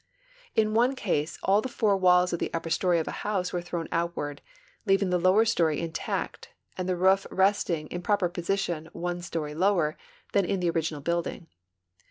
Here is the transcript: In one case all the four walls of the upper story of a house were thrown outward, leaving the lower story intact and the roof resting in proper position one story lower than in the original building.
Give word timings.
In 0.55 0.73
one 0.73 0.95
case 0.95 1.37
all 1.43 1.61
the 1.61 1.69
four 1.69 1.95
walls 1.95 2.33
of 2.33 2.39
the 2.39 2.51
upper 2.55 2.71
story 2.71 2.97
of 2.97 3.07
a 3.07 3.11
house 3.21 3.53
were 3.53 3.61
thrown 3.61 3.87
outward, 3.91 4.41
leaving 4.87 5.11
the 5.11 5.19
lower 5.19 5.45
story 5.45 5.79
intact 5.79 6.49
and 6.75 6.89
the 6.89 6.95
roof 6.97 7.27
resting 7.29 7.85
in 7.89 8.01
proper 8.01 8.27
position 8.27 8.89
one 8.93 9.21
story 9.21 9.53
lower 9.53 9.95
than 10.33 10.43
in 10.43 10.59
the 10.59 10.71
original 10.71 11.01
building. 11.01 11.45